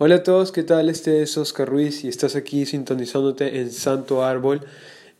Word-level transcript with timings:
Hola 0.00 0.14
a 0.14 0.22
todos, 0.22 0.52
¿qué 0.52 0.62
tal? 0.62 0.90
Este 0.90 1.22
es 1.22 1.36
Oscar 1.36 1.68
Ruiz 1.68 2.04
y 2.04 2.08
estás 2.08 2.36
aquí 2.36 2.66
sintonizándote 2.66 3.58
en 3.58 3.72
Santo 3.72 4.22
Árbol 4.22 4.60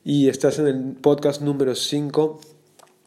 y 0.05 0.29
estás 0.29 0.61
en 0.61 0.69
el 0.69 0.93
podcast 1.03 1.43
número 1.43 1.75
5 1.75 2.41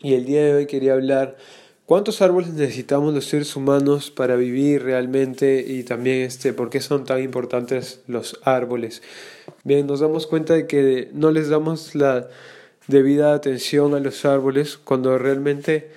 y 0.01 0.15
el 0.15 0.25
día 0.25 0.43
de 0.43 0.53
hoy 0.53 0.65
quería 0.65 0.91
hablar 0.91 1.37
cuántos 1.85 2.21
árboles 2.21 2.49
necesitamos 2.49 3.13
los 3.13 3.23
seres 3.23 3.55
humanos 3.55 4.11
para 4.11 4.35
vivir 4.35 4.83
realmente 4.83 5.63
y 5.65 5.83
también 5.83 6.23
este 6.23 6.51
por 6.51 6.69
qué 6.69 6.81
son 6.81 7.05
tan 7.05 7.23
importantes 7.23 8.01
los 8.05 8.41
árboles. 8.43 9.01
Bien, 9.63 9.87
nos 9.87 10.01
damos 10.01 10.27
cuenta 10.27 10.55
de 10.55 10.67
que 10.67 11.07
no 11.13 11.31
les 11.31 11.47
damos 11.47 11.95
la 11.95 12.27
debida 12.87 13.33
atención 13.33 13.95
a 13.95 14.01
los 14.01 14.25
árboles 14.25 14.77
cuando 14.77 15.17
realmente 15.17 15.89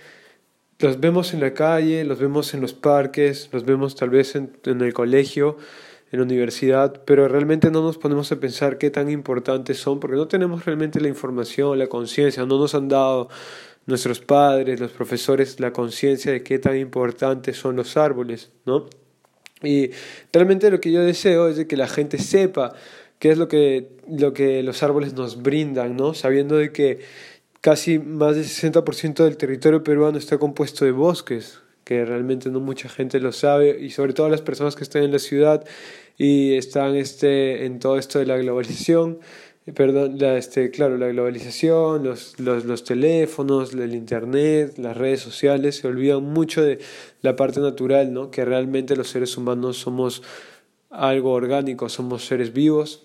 los 0.78 1.00
vemos 1.00 1.34
en 1.34 1.40
la 1.40 1.54
calle, 1.54 2.04
los 2.04 2.18
vemos 2.18 2.54
en 2.54 2.60
los 2.60 2.74
parques, 2.74 3.48
los 3.52 3.64
vemos 3.64 3.94
tal 3.94 4.10
vez 4.10 4.34
en, 4.34 4.52
el 4.64 4.92
colegio, 4.92 5.56
en 6.10 6.18
la 6.18 6.24
universidad, 6.24 7.02
pero 7.04 7.28
realmente 7.28 7.70
no 7.70 7.82
nos 7.82 7.98
ponemos 7.98 8.30
a 8.32 8.40
pensar 8.40 8.78
qué 8.78 8.90
tan 8.90 9.10
importantes 9.10 9.78
son, 9.78 10.00
porque 10.00 10.16
no 10.16 10.28
tenemos 10.28 10.64
realmente 10.64 11.00
la 11.00 11.08
información, 11.08 11.78
la 11.78 11.86
conciencia, 11.86 12.44
no 12.44 12.58
nos 12.58 12.74
han 12.74 12.88
dado 12.88 13.28
nuestros 13.86 14.20
padres, 14.20 14.80
los 14.80 14.92
profesores, 14.92 15.60
la 15.60 15.72
conciencia 15.72 16.32
de 16.32 16.42
qué 16.42 16.58
tan 16.58 16.76
importantes 16.76 17.56
son 17.56 17.76
los 17.76 17.96
árboles, 17.96 18.50
¿no? 18.64 18.86
Y 19.62 19.90
realmente 20.32 20.70
lo 20.70 20.80
que 20.80 20.92
yo 20.92 21.02
deseo 21.02 21.48
es 21.48 21.64
que 21.66 21.76
la 21.76 21.86
gente 21.86 22.18
sepa 22.18 22.74
qué 23.18 23.30
es 23.30 23.38
lo 23.38 23.48
que, 23.48 23.96
lo 24.08 24.32
que 24.32 24.62
los 24.62 24.82
árboles 24.82 25.14
nos 25.14 25.42
brindan, 25.42 25.96
¿no? 25.96 26.14
Sabiendo 26.14 26.56
de 26.56 26.72
que 26.72 27.00
casi 27.64 27.98
más 27.98 28.36
del 28.36 28.44
60% 28.44 29.24
del 29.24 29.38
territorio 29.38 29.82
peruano 29.82 30.18
está 30.18 30.36
compuesto 30.36 30.84
de 30.84 30.90
bosques, 30.90 31.60
que 31.84 32.04
realmente 32.04 32.50
no 32.50 32.60
mucha 32.60 32.90
gente 32.90 33.20
lo 33.20 33.32
sabe, 33.32 33.80
y 33.80 33.88
sobre 33.88 34.12
todo 34.12 34.28
las 34.28 34.42
personas 34.42 34.76
que 34.76 34.84
están 34.84 35.02
en 35.02 35.12
la 35.12 35.18
ciudad 35.18 35.64
y 36.18 36.56
están 36.56 36.94
este, 36.94 37.64
en 37.64 37.78
todo 37.78 37.96
esto 37.96 38.18
de 38.18 38.26
la 38.26 38.36
globalización, 38.36 39.18
perdón, 39.74 40.18
la, 40.18 40.36
este, 40.36 40.70
claro, 40.70 40.98
la 40.98 41.08
globalización, 41.08 42.04
los, 42.04 42.38
los, 42.38 42.66
los 42.66 42.84
teléfonos, 42.84 43.72
el 43.72 43.94
internet, 43.94 44.74
las 44.76 44.94
redes 44.94 45.20
sociales, 45.20 45.76
se 45.76 45.88
olvidan 45.88 46.22
mucho 46.22 46.62
de 46.62 46.80
la 47.22 47.34
parte 47.34 47.60
natural, 47.60 48.12
¿no? 48.12 48.30
que 48.30 48.44
realmente 48.44 48.94
los 48.94 49.08
seres 49.08 49.38
humanos 49.38 49.78
somos 49.78 50.22
algo 50.90 51.32
orgánico, 51.32 51.88
somos 51.88 52.26
seres 52.26 52.52
vivos, 52.52 53.04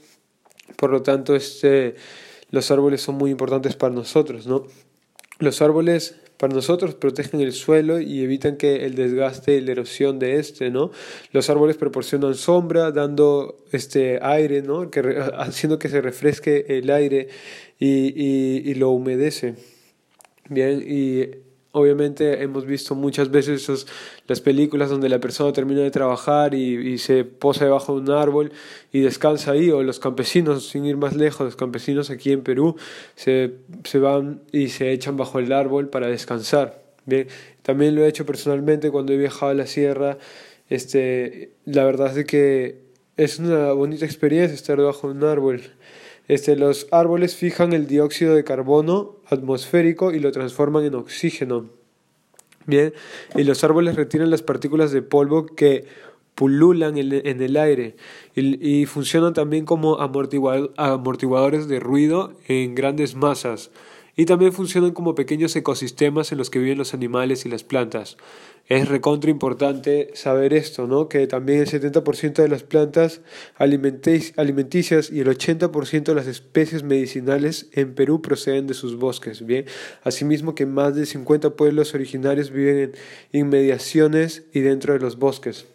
por 0.75 0.89
lo 0.89 1.01
tanto, 1.01 1.33
este 1.33 1.95
los 2.51 2.71
árboles 2.71 3.01
son 3.01 3.15
muy 3.15 3.31
importantes 3.31 3.75
para 3.75 3.93
nosotros, 3.93 4.47
¿no? 4.47 4.65
Los 5.39 5.61
árboles 5.61 6.15
para 6.37 6.53
nosotros 6.53 6.95
protegen 6.95 7.41
el 7.41 7.51
suelo 7.51 7.99
y 7.99 8.21
evitan 8.21 8.55
que 8.55 8.85
el 8.85 8.95
desgaste 8.95 9.55
y 9.55 9.61
la 9.61 9.73
erosión 9.73 10.19
de 10.19 10.39
este, 10.39 10.69
¿no? 10.69 10.91
Los 11.31 11.49
árboles 11.49 11.77
proporcionan 11.77 12.35
sombra, 12.35 12.91
dando 12.91 13.57
este 13.71 14.19
aire, 14.21 14.61
¿no? 14.61 14.89
Que, 14.89 15.01
haciendo 15.37 15.79
que 15.79 15.89
se 15.89 16.01
refresque 16.01 16.65
el 16.69 16.89
aire 16.89 17.27
y, 17.77 17.87
y, 17.87 18.69
y 18.69 18.73
lo 18.75 18.89
humedece. 18.89 19.55
Bien, 20.49 20.83
y 20.85 21.48
Obviamente 21.79 22.43
hemos 22.43 22.65
visto 22.65 22.95
muchas 22.95 23.31
veces 23.31 23.63
esos, 23.63 23.87
las 24.27 24.41
películas 24.41 24.89
donde 24.89 25.09
la 25.09 25.19
persona 25.19 25.53
termina 25.53 25.81
de 25.81 25.91
trabajar 25.91 26.53
y, 26.53 26.97
se 26.97 27.23
posa 27.23 27.65
debajo 27.65 27.95
de 27.95 28.01
un 28.01 28.11
árbol 28.11 28.51
y 28.91 29.01
descansa 29.01 29.51
ahí, 29.51 29.71
o 29.71 29.83
los 29.83 29.99
campesinos, 29.99 30.67
sin 30.67 30.85
ir 30.85 30.97
más 30.97 31.15
lejos, 31.15 31.45
los 31.45 31.55
campesinos 31.55 32.09
aquí 32.09 32.31
en 32.31 32.41
Perú 32.41 32.75
se, 33.15 33.55
se 33.83 33.99
van 33.99 34.41
y 34.51 34.69
se 34.69 34.91
echan 34.91 35.17
bajo 35.17 35.39
el 35.39 35.51
árbol 35.51 35.89
para 35.89 36.07
descansar. 36.07 36.83
Bien, 37.05 37.27
también 37.63 37.95
lo 37.95 38.03
he 38.03 38.07
hecho 38.07 38.25
personalmente 38.25 38.91
cuando 38.91 39.13
he 39.13 39.17
viajado 39.17 39.51
a 39.51 39.55
la 39.55 39.65
sierra. 39.65 40.17
Este, 40.69 41.51
la 41.65 41.83
verdad 41.83 42.15
es 42.17 42.25
que 42.25 42.89
es 43.17 43.39
una 43.39 43.73
bonita 43.73 44.05
experiencia 44.05 44.55
estar 44.55 44.77
debajo 44.77 45.07
de 45.07 45.13
un 45.17 45.23
árbol. 45.23 45.61
Este, 46.29 46.55
los 46.55 46.87
árboles 46.91 47.35
fijan 47.35 47.73
el 47.73 47.87
dióxido 47.87 48.35
de 48.35 48.43
carbono 48.43 49.15
atmosférico 49.25 50.11
y 50.13 50.19
lo 50.19 50.31
transforman 50.31 50.85
en 50.85 50.93
oxígeno. 50.93 51.65
Bien, 52.67 52.93
y 53.35 53.43
los 53.43 53.63
árboles 53.63 53.95
retiran 53.95 54.29
las 54.29 54.43
partículas 54.43 54.91
de 54.91 55.01
polvo 55.01 55.47
que 55.47 55.85
pululan 56.35 56.97
en 56.97 57.41
el 57.41 57.57
aire 57.57 57.95
y, 58.35 58.81
y 58.81 58.85
funcionan 58.85 59.33
también 59.33 59.65
como 59.65 59.99
amortiguadores 59.99 61.67
de 61.67 61.79
ruido 61.79 62.33
en 62.47 62.75
grandes 62.75 63.15
masas 63.15 63.71
y 64.15 64.25
también 64.25 64.53
funcionan 64.53 64.91
como 64.91 65.15
pequeños 65.15 65.55
ecosistemas 65.55 66.31
en 66.31 66.37
los 66.37 66.49
que 66.49 66.59
viven 66.59 66.77
los 66.77 66.93
animales 66.93 67.45
y 67.45 67.49
las 67.49 67.63
plantas. 67.63 68.17
Es 68.67 68.87
recontra 68.87 69.31
importante 69.31 70.11
saber 70.13 70.53
esto, 70.53 70.85
¿no? 70.85 71.09
Que 71.09 71.25
también 71.25 71.61
el 71.61 71.67
70% 71.67 72.33
de 72.33 72.49
las 72.49 72.61
plantas 72.61 73.21
alimenticias 73.57 75.11
y 75.11 75.21
el 75.21 75.27
80% 75.27 76.03
de 76.03 76.15
las 76.15 76.27
especies 76.27 76.83
medicinales 76.83 77.69
en 77.73 77.95
Perú 77.95 78.21
proceden 78.21 78.67
de 78.67 78.75
sus 78.75 78.95
bosques, 78.95 79.43
¿bien? 79.43 79.65
Asimismo 80.03 80.53
que 80.53 80.67
más 80.67 80.93
de 80.93 81.07
50 81.07 81.55
pueblos 81.55 81.95
originarios 81.95 82.51
viven 82.51 82.77
en 83.31 83.39
inmediaciones 83.39 84.43
y 84.53 84.59
dentro 84.59 84.93
de 84.93 84.99
los 84.99 85.17
bosques. 85.17 85.65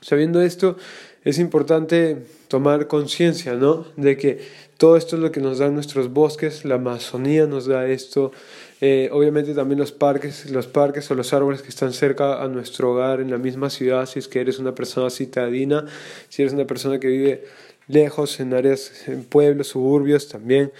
Sabiendo 0.00 0.42
esto, 0.42 0.76
es 1.24 1.38
importante 1.38 2.18
tomar 2.48 2.86
conciencia, 2.86 3.54
¿no? 3.54 3.86
De 3.96 4.16
que 4.16 4.40
todo 4.76 4.96
esto 4.96 5.16
es 5.16 5.22
lo 5.22 5.30
que 5.30 5.40
nos 5.40 5.58
dan 5.58 5.74
nuestros 5.74 6.12
bosques, 6.12 6.64
la 6.64 6.74
Amazonía 6.74 7.46
nos 7.46 7.66
da 7.66 7.86
esto, 7.86 8.32
eh, 8.80 9.08
obviamente 9.12 9.54
también 9.54 9.78
los 9.78 9.92
parques, 9.92 10.50
los 10.50 10.66
parques 10.66 11.08
o 11.10 11.14
los 11.14 11.32
árboles 11.32 11.62
que 11.62 11.68
están 11.68 11.92
cerca 11.92 12.42
a 12.42 12.48
nuestro 12.48 12.92
hogar 12.92 13.20
en 13.20 13.30
la 13.30 13.38
misma 13.38 13.70
ciudad, 13.70 14.06
si 14.06 14.18
es 14.18 14.26
que 14.26 14.40
eres 14.40 14.58
una 14.58 14.74
persona 14.74 15.08
citadina, 15.08 15.86
si 16.28 16.42
eres 16.42 16.52
una 16.52 16.66
persona 16.66 16.98
que 16.98 17.06
vive 17.06 17.44
lejos 17.86 18.40
en 18.40 18.54
áreas, 18.54 19.06
en 19.06 19.22
pueblos, 19.22 19.68
suburbios, 19.68 20.28
también 20.28 20.72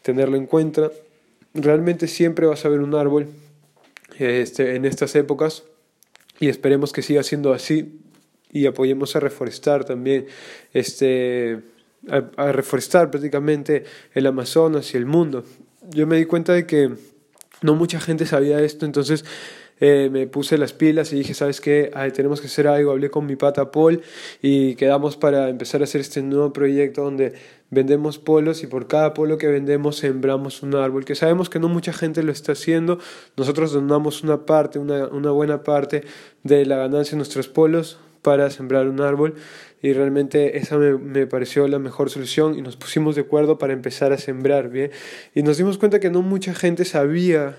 tenerlo 0.00 0.38
en 0.38 0.46
cuenta. 0.46 0.90
Realmente 1.52 2.06
siempre 2.08 2.46
vas 2.46 2.64
a 2.64 2.70
ver 2.70 2.80
un 2.80 2.94
árbol 2.94 3.26
este, 4.18 4.74
en 4.76 4.86
estas 4.86 5.14
épocas 5.14 5.64
y 6.38 6.48
esperemos 6.48 6.92
que 6.92 7.02
siga 7.02 7.22
siendo 7.22 7.52
así 7.52 8.00
y 8.52 8.66
apoyemos 8.66 9.16
a 9.16 9.20
reforestar 9.20 9.84
también 9.84 10.26
este 10.72 11.60
a, 12.08 12.52
reforestar 12.52 13.10
prácticamente 13.10 13.84
el 14.14 14.26
Amazonas 14.26 14.94
y 14.94 14.96
el 14.96 15.06
mundo. 15.06 15.44
Yo 15.90 16.06
me 16.06 16.16
di 16.16 16.24
cuenta 16.24 16.52
de 16.52 16.66
que 16.66 16.90
no 17.62 17.74
mucha 17.74 18.00
gente 18.00 18.26
sabía 18.26 18.60
esto, 18.60 18.86
entonces 18.86 19.24
eh, 19.80 20.08
me 20.10 20.26
puse 20.26 20.58
las 20.58 20.72
pilas 20.72 21.12
y 21.12 21.16
dije, 21.16 21.34
¿sabes 21.34 21.60
qué? 21.60 21.90
tenemos 22.14 22.40
que 22.40 22.46
hacer 22.46 22.66
algo. 22.66 22.90
Hablé 22.90 23.10
con 23.10 23.26
mi 23.26 23.36
pata 23.36 23.70
Paul 23.70 24.02
y 24.42 24.74
quedamos 24.76 25.16
para 25.16 25.48
empezar 25.48 25.80
a 25.80 25.84
hacer 25.84 26.00
este 26.00 26.22
nuevo 26.22 26.52
proyecto 26.52 27.02
donde 27.02 27.34
vendemos 27.70 28.18
polos 28.18 28.62
y 28.62 28.66
por 28.66 28.88
cada 28.88 29.14
polo 29.14 29.38
que 29.38 29.46
vendemos 29.46 29.96
sembramos 29.96 30.62
un 30.62 30.74
árbol, 30.74 31.04
que 31.04 31.14
sabemos 31.14 31.48
que 31.48 31.60
no 31.60 31.68
mucha 31.68 31.92
gente 31.92 32.22
lo 32.22 32.32
está 32.32 32.52
haciendo. 32.52 32.98
Nosotros 33.36 33.72
donamos 33.72 34.22
una 34.22 34.44
parte, 34.44 34.78
una 34.78 35.30
buena 35.30 35.62
parte 35.62 36.04
de 36.44 36.66
la 36.66 36.76
ganancia 36.76 37.12
de 37.12 37.18
nuestros 37.18 37.48
polos 37.48 37.98
para 38.22 38.50
sembrar 38.50 38.88
un 38.88 39.00
árbol 39.00 39.34
y 39.82 39.92
realmente 39.92 40.58
esa 40.58 40.76
me, 40.76 41.26
pareció 41.26 41.66
la 41.66 41.78
mejor 41.78 42.10
solución 42.10 42.58
y 42.58 42.62
nos 42.62 42.76
pusimos 42.76 43.14
de 43.14 43.22
acuerdo 43.22 43.58
para 43.58 43.72
empezar 43.72 44.12
a 44.12 44.18
sembrar, 44.18 44.68
¿bien? 44.68 44.90
Y 45.34 45.42
nos 45.42 45.56
dimos 45.56 45.78
cuenta 45.78 46.00
que 46.00 46.10
no 46.10 46.22
mucha 46.22 46.54
gente 46.54 46.84
sabía 46.84 47.58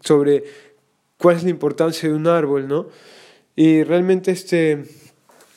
sobre 0.00 0.44
cuál 1.18 1.36
es 1.36 1.44
la 1.44 1.50
importancia 1.50 2.08
de 2.08 2.14
un 2.14 2.26
árbol, 2.28 2.68
¿no? 2.68 2.88
Y 3.56 3.82
realmente 3.82 4.30
este, 4.30 4.84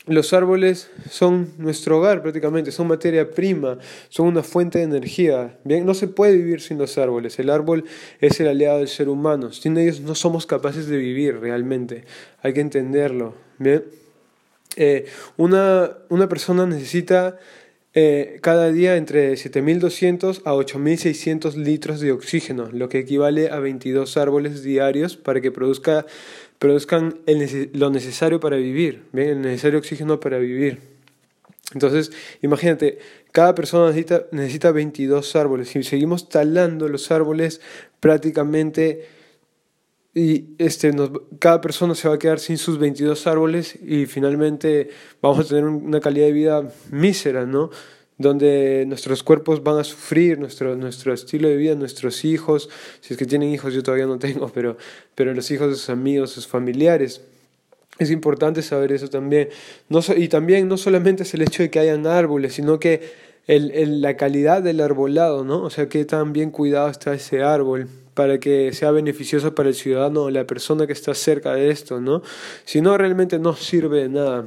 los 0.07 0.33
árboles 0.33 0.89
son 1.11 1.53
nuestro 1.59 1.99
hogar 1.99 2.23
prácticamente, 2.23 2.71
son 2.71 2.87
materia 2.87 3.29
prima, 3.29 3.77
son 4.09 4.27
una 4.27 4.41
fuente 4.41 4.79
de 4.79 4.85
energía, 4.85 5.59
¿bien? 5.63 5.85
No 5.85 5.93
se 5.93 6.07
puede 6.07 6.35
vivir 6.35 6.61
sin 6.61 6.79
los 6.79 6.97
árboles, 6.97 7.37
el 7.37 7.51
árbol 7.51 7.83
es 8.19 8.39
el 8.39 8.47
aliado 8.47 8.79
del 8.79 8.87
ser 8.87 9.09
humano, 9.09 9.51
sin 9.51 9.77
ellos 9.77 9.99
no 9.99 10.15
somos 10.15 10.47
capaces 10.47 10.87
de 10.87 10.97
vivir 10.97 11.39
realmente, 11.39 12.05
hay 12.41 12.53
que 12.53 12.61
entenderlo, 12.61 13.35
¿bien? 13.59 13.83
Eh, 14.75 15.05
una, 15.37 15.97
una, 16.09 16.29
persona 16.29 16.65
necesita 16.65 17.37
eh, 17.93 18.37
cada 18.41 18.71
día 18.71 18.97
entre 18.97 19.33
7.200 19.33 20.41
a 20.45 20.53
8.600 20.53 21.55
litros 21.55 21.99
de 21.99 22.11
oxígeno, 22.11 22.69
lo 22.71 22.87
que 22.87 22.99
equivale 22.99 23.49
a 23.49 23.59
22 23.59 24.15
árboles 24.17 24.61
diarios 24.61 25.17
para 25.17 25.41
que 25.41 25.51
produzca, 25.51 26.05
produzcan 26.59 27.17
lo 27.73 27.89
necesario 27.89 28.39
para 28.39 28.57
vivir, 28.57 29.03
¿bien? 29.11 29.29
el 29.29 29.41
necesario 29.41 29.79
oxígeno 29.79 30.19
para 30.19 30.37
vivir. 30.37 30.79
Entonces, 31.73 32.11
imagínate, 32.41 32.99
cada 33.31 33.53
persona 33.55 33.87
necesita, 33.87 34.25
necesita 34.31 34.71
22 34.71 35.35
árboles. 35.35 35.69
Si 35.69 35.83
seguimos 35.83 36.29
talando 36.29 36.87
los 36.89 37.11
árboles, 37.11 37.61
prácticamente 37.99 39.07
y 40.19 40.55
este, 40.57 40.91
cada 41.39 41.61
persona 41.61 41.95
se 41.95 42.09
va 42.09 42.15
a 42.15 42.19
quedar 42.19 42.39
sin 42.39 42.57
sus 42.57 42.77
22 42.77 43.25
árboles 43.25 43.77
y 43.81 44.05
finalmente 44.05 44.89
vamos 45.21 45.39
a 45.39 45.43
tener 45.47 45.63
una 45.63 46.01
calidad 46.01 46.25
de 46.25 46.31
vida 46.33 46.69
mísera, 46.91 47.45
¿no? 47.45 47.69
Donde 48.17 48.83
nuestros 48.85 49.23
cuerpos 49.23 49.63
van 49.63 49.77
a 49.77 49.85
sufrir, 49.85 50.37
nuestro, 50.37 50.75
nuestro 50.75 51.13
estilo 51.13 51.47
de 51.47 51.55
vida, 51.55 51.75
nuestros 51.75 52.25
hijos, 52.25 52.69
si 52.99 53.13
es 53.13 53.17
que 53.17 53.25
tienen 53.25 53.49
hijos, 53.49 53.73
yo 53.73 53.81
todavía 53.81 54.07
no 54.07 54.19
tengo, 54.19 54.49
pero, 54.53 54.75
pero 55.15 55.33
los 55.33 55.49
hijos 55.51 55.69
de 55.69 55.75
sus 55.75 55.89
amigos, 55.89 56.31
sus 56.31 56.47
familiares. 56.47 57.21
Es 57.97 58.11
importante 58.11 58.61
saber 58.61 58.91
eso 58.91 59.09
también. 59.09 59.49
No, 59.87 60.01
y 60.17 60.27
también 60.27 60.67
no 60.67 60.77
solamente 60.77 61.23
es 61.23 61.33
el 61.33 61.43
hecho 61.43 61.63
de 61.63 61.69
que 61.69 61.79
hayan 61.79 62.07
árboles, 62.07 62.53
sino 62.53 62.77
que 62.79 63.28
el, 63.49 64.01
la 64.01 64.15
calidad 64.15 64.61
del 64.61 64.79
arbolado, 64.79 65.43
¿no? 65.43 65.63
O 65.63 65.69
sea, 65.71 65.89
qué 65.89 66.05
tan 66.05 66.33
bien 66.33 66.51
cuidado 66.51 66.87
está 66.89 67.13
ese 67.15 67.41
árbol 67.41 67.87
para 68.13 68.39
que 68.39 68.71
sea 68.73 68.91
beneficioso 68.91 69.55
para 69.55 69.69
el 69.69 69.75
ciudadano 69.75 70.23
o 70.23 70.29
la 70.29 70.45
persona 70.45 70.85
que 70.85 70.93
está 70.93 71.15
cerca 71.15 71.53
de 71.55 71.71
esto, 71.71 71.99
¿no? 71.99 72.21
Si 72.65 72.79
no, 72.79 72.95
realmente 72.95 73.39
no 73.39 73.55
sirve 73.55 74.03
de 74.03 74.09
nada. 74.09 74.45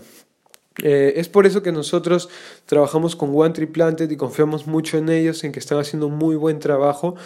Eh, 0.84 1.14
es 1.16 1.28
por 1.28 1.46
eso 1.46 1.62
que 1.62 1.72
nosotros 1.72 2.28
trabajamos 2.66 3.16
con 3.16 3.30
One 3.34 3.52
Tree 3.52 3.66
Planted 3.66 4.08
y 4.08 4.16
confiamos 4.16 4.68
mucho 4.68 4.98
en 4.98 5.08
ellos, 5.08 5.42
en 5.42 5.50
que 5.50 5.58
están 5.58 5.78
haciendo 5.78 6.08
muy 6.08 6.36
buen 6.36 6.60
trabajo 6.60 7.16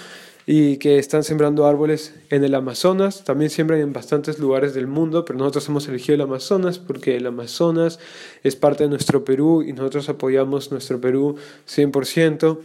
y 0.48 0.76
que 0.76 0.98
están 0.98 1.24
sembrando 1.24 1.66
árboles 1.66 2.14
en 2.30 2.44
el 2.44 2.54
Amazonas. 2.54 3.24
También 3.24 3.50
siembran 3.50 3.80
en 3.80 3.92
bastantes 3.92 4.38
lugares 4.38 4.74
del 4.74 4.86
mundo, 4.86 5.24
pero 5.24 5.38
nosotros 5.40 5.68
hemos 5.68 5.88
elegido 5.88 6.14
el 6.14 6.20
Amazonas 6.20 6.78
porque 6.78 7.16
el 7.16 7.26
Amazonas 7.26 7.98
es 8.44 8.54
parte 8.54 8.84
de 8.84 8.90
nuestro 8.90 9.24
Perú 9.24 9.64
y 9.66 9.72
nosotros 9.72 10.08
apoyamos 10.08 10.70
nuestro 10.70 11.00
Perú 11.00 11.34
100%. 11.68 12.58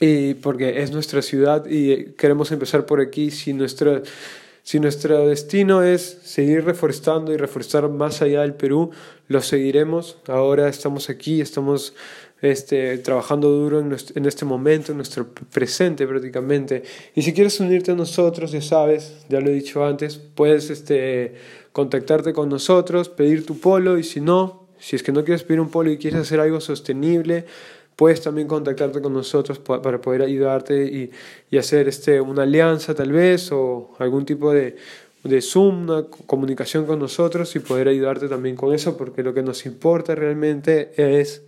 Y 0.00 0.34
porque 0.34 0.82
es 0.82 0.90
nuestra 0.90 1.22
ciudad 1.22 1.66
y 1.66 2.14
queremos 2.14 2.50
empezar 2.50 2.84
por 2.84 3.00
aquí 3.00 3.30
si 3.30 3.52
nuestro, 3.52 4.02
si 4.62 4.80
nuestro 4.80 5.28
destino 5.28 5.82
es 5.82 6.18
seguir 6.24 6.64
reforestando 6.64 7.32
y 7.32 7.36
reforestar 7.36 7.88
más 7.88 8.20
allá 8.20 8.40
del 8.40 8.54
Perú, 8.54 8.90
lo 9.28 9.40
seguiremos. 9.40 10.18
Ahora 10.26 10.68
estamos 10.68 11.10
aquí, 11.10 11.40
estamos 11.40 11.94
este, 12.40 12.98
trabajando 12.98 13.48
duro 13.48 13.80
en, 13.80 13.96
en, 14.14 14.26
este 14.26 14.44
momento, 14.44 14.92
en 14.92 14.98
nuestro 14.98 15.26
presente 15.52 16.06
prácticamente. 16.06 16.82
Y 17.14 17.22
si 17.22 17.32
quieres 17.32 17.58
unirte 17.60 17.92
a 17.92 17.94
nosotros, 17.94 18.52
ya 18.52 18.60
sabes, 18.60 19.24
ya 19.28 19.40
lo 19.40 19.50
he 19.50 19.54
dicho 19.54 19.84
antes, 19.84 20.16
puedes 20.16 20.70
este, 20.70 21.34
contactarte 21.72 22.32
con 22.32 22.48
nosotros, 22.48 23.08
pedir 23.08 23.46
tu 23.46 23.58
polo 23.58 23.98
y 23.98 24.04
si 24.04 24.20
no, 24.20 24.68
si 24.78 24.96
es 24.96 25.02
que 25.02 25.12
no 25.12 25.24
quieres 25.24 25.42
pedir 25.42 25.60
un 25.60 25.70
polo 25.70 25.90
y 25.90 25.98
quieres 25.98 26.20
hacer 26.20 26.40
algo 26.40 26.60
sostenible, 26.60 27.46
puedes 27.96 28.20
también 28.20 28.48
contactarte 28.48 29.00
con 29.00 29.12
nosotros 29.12 29.58
para 29.58 30.00
poder 30.00 30.22
ayudarte 30.22 30.84
y, 30.84 31.10
y 31.50 31.58
hacer 31.58 31.88
este, 31.88 32.20
una 32.20 32.42
alianza 32.42 32.94
tal 32.94 33.12
vez 33.12 33.50
o 33.52 33.94
algún 33.98 34.26
tipo 34.26 34.52
de 34.52 34.76
de 35.24 35.40
Zoom, 35.40 35.84
una 35.84 36.02
comunicación 36.26 36.84
con 36.84 36.98
nosotros 36.98 37.56
y 37.56 37.58
poder 37.58 37.88
ayudarte 37.88 38.28
también 38.28 38.56
con 38.56 38.74
eso, 38.74 38.96
porque 38.96 39.22
lo 39.22 39.32
que 39.32 39.42
nos 39.42 39.64
importa 39.64 40.14
realmente 40.14 40.92
es 40.96 41.42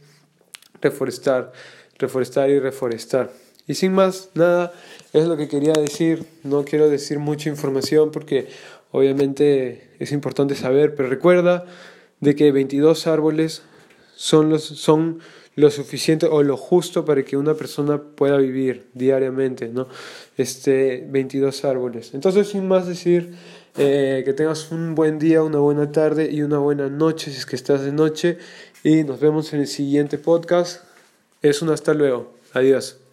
reforestar, 0.80 1.52
reforestar 1.98 2.50
y 2.50 2.58
reforestar. 2.58 3.30
Y 3.66 3.74
sin 3.74 3.92
más, 3.92 4.30
nada, 4.34 4.72
es 5.12 5.26
lo 5.26 5.36
que 5.36 5.48
quería 5.48 5.72
decir. 5.72 6.24
No 6.44 6.64
quiero 6.64 6.88
decir 6.88 7.18
mucha 7.18 7.48
información 7.48 8.10
porque 8.12 8.48
obviamente 8.92 9.90
es 9.98 10.12
importante 10.12 10.54
saber, 10.54 10.94
pero 10.94 11.08
recuerda 11.08 11.66
de 12.20 12.34
que 12.36 12.52
22 12.52 13.06
árboles 13.06 13.62
son, 14.14 14.50
los, 14.50 14.62
son 14.62 15.20
lo 15.56 15.70
suficiente 15.70 16.26
o 16.26 16.42
lo 16.42 16.56
justo 16.56 17.04
para 17.04 17.24
que 17.24 17.36
una 17.36 17.54
persona 17.54 18.00
pueda 18.00 18.36
vivir 18.36 18.86
diariamente, 18.92 19.68
¿no? 19.68 19.88
Este, 20.36 21.04
22 21.08 21.64
árboles. 21.64 22.12
Entonces, 22.12 22.48
sin 22.48 22.68
más 22.68 22.86
decir, 22.86 23.34
eh, 23.78 24.22
que 24.24 24.34
tengas 24.34 24.70
un 24.70 24.94
buen 24.94 25.18
día, 25.18 25.42
una 25.42 25.58
buena 25.58 25.90
tarde 25.90 26.30
y 26.30 26.42
una 26.42 26.58
buena 26.58 26.88
noche 26.88 27.30
si 27.30 27.38
es 27.38 27.46
que 27.46 27.56
estás 27.56 27.82
de 27.82 27.92
noche. 27.92 28.38
Y 28.84 29.02
nos 29.02 29.18
vemos 29.18 29.52
en 29.54 29.60
el 29.60 29.66
siguiente 29.66 30.18
podcast. 30.18 30.84
Es 31.40 31.62
un 31.62 31.70
hasta 31.70 31.94
luego. 31.94 32.34
Adiós. 32.52 33.05